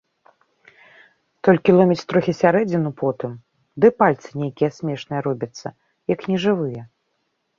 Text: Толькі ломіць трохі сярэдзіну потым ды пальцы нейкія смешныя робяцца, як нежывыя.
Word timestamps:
Толькі 1.47 1.73
ломіць 1.79 2.05
трохі 2.13 2.33
сярэдзіну 2.41 2.91
потым 3.03 3.31
ды 3.85 3.93
пальцы 3.99 4.29
нейкія 4.43 4.69
смешныя 4.77 5.21
робяцца, 5.27 5.67
як 6.15 6.19
нежывыя. 6.33 6.83